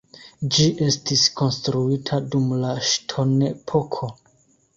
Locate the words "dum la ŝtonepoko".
2.33-4.11